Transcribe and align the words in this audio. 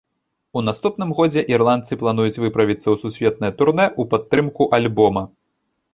У 0.59 0.61
наступным 0.69 1.11
годзе 1.19 1.43
ірландцы 1.53 1.99
плануюць 2.01 2.41
выправіцца 2.43 2.83
ў 2.89 2.95
сусветнае 3.03 3.53
турнэ 3.61 3.87
ў 3.99 4.11
падтрымку 4.15 4.63
альбома. 4.79 5.29